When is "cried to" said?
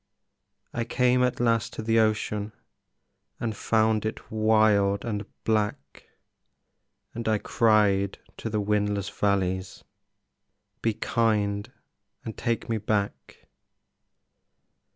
7.37-8.49